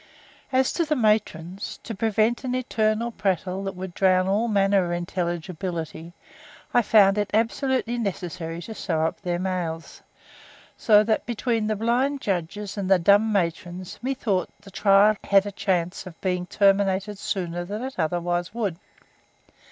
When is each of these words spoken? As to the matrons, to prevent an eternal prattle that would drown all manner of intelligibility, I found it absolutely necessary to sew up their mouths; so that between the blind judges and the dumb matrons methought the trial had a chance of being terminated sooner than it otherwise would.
As 0.51 0.73
to 0.73 0.83
the 0.83 0.95
matrons, 0.95 1.79
to 1.83 1.93
prevent 1.93 2.43
an 2.43 2.55
eternal 2.55 3.11
prattle 3.11 3.63
that 3.65 3.75
would 3.75 3.93
drown 3.93 4.27
all 4.27 4.47
manner 4.47 4.83
of 4.83 4.91
intelligibility, 4.93 6.13
I 6.73 6.81
found 6.81 7.19
it 7.19 7.29
absolutely 7.35 7.99
necessary 7.99 8.63
to 8.63 8.73
sew 8.73 9.01
up 9.05 9.21
their 9.21 9.37
mouths; 9.37 10.01
so 10.75 11.03
that 11.03 11.27
between 11.27 11.67
the 11.67 11.75
blind 11.75 12.19
judges 12.19 12.79
and 12.79 12.89
the 12.89 12.97
dumb 12.97 13.31
matrons 13.31 13.99
methought 14.01 14.49
the 14.61 14.71
trial 14.71 15.15
had 15.23 15.45
a 15.45 15.51
chance 15.51 16.07
of 16.07 16.19
being 16.19 16.47
terminated 16.47 17.19
sooner 17.19 17.63
than 17.63 17.83
it 17.83 17.99
otherwise 17.99 18.55
would. 18.55 18.79